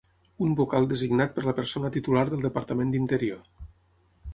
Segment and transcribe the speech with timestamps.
[0.45, 3.51] Un vocal designat per la persona titular del Departament d'Interior.